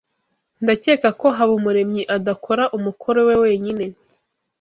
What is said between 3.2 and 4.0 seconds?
we wenyine.